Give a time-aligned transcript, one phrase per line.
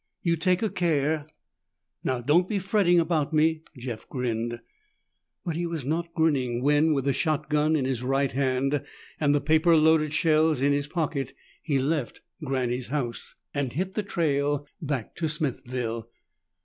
[0.23, 1.27] "You take a care."
[2.03, 4.59] "Now don't be fretting about me." Jeff grinned.
[5.45, 8.83] But he was not grinning when, with the shotgun in his right hand
[9.19, 14.01] and the paper loaded shells in his pocket, he left Granny's house and hit the
[14.01, 16.09] trail back to Smithville.